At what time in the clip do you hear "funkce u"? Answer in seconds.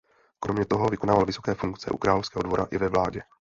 1.55-1.97